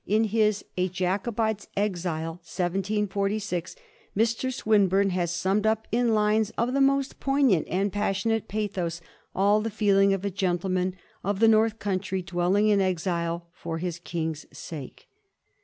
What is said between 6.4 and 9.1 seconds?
of the most poignant and passionate pathos